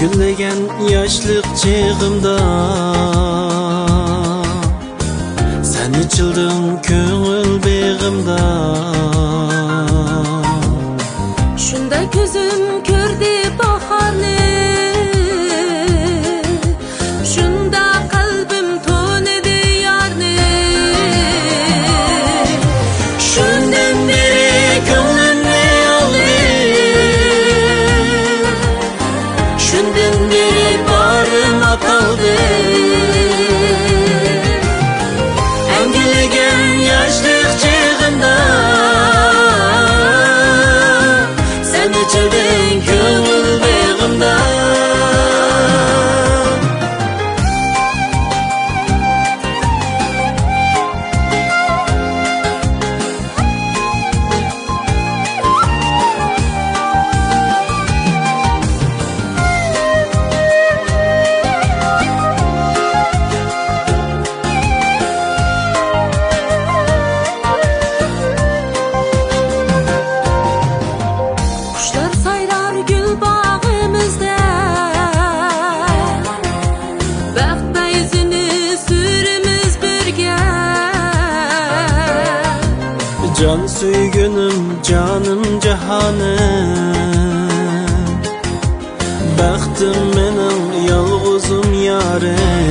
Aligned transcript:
gullagan 0.00 0.58
yoshlik 0.92 1.46
chig'imda 1.60 2.38
san 5.72 5.92
ichilding 6.02 6.64
ko'ngil 6.88 7.50
beg'imda. 7.64 9.15
Yeah. 30.28 30.55
Can 83.56 83.66
süygünüm 83.66 84.82
canım 84.88 85.42
cahanım 85.60 86.96
Bəxtim 89.38 89.98
mənim 90.16 90.60
yalğızım 90.88 91.68
yarım 91.84 92.65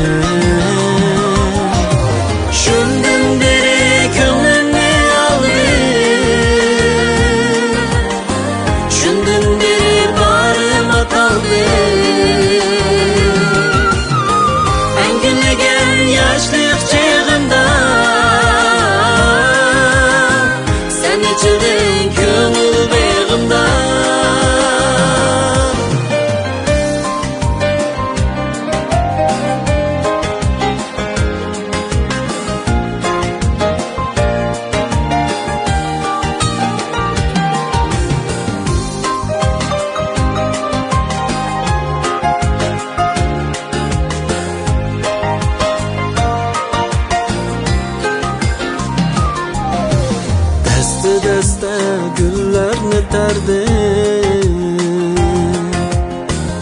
qaytardi 53.15 53.63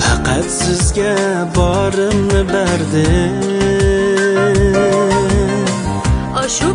faqat 0.04 0.48
sizga 0.60 1.14
borimni 1.56 2.42
berdi. 2.54 3.08
Shu 6.58 6.70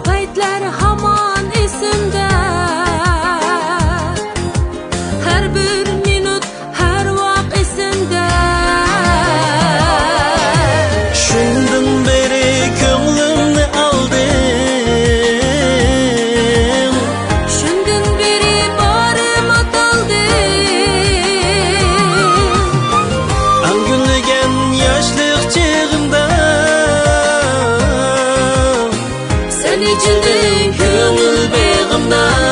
Necili 29.78 30.76
gönül 30.78 31.52
beğimden 31.52 32.47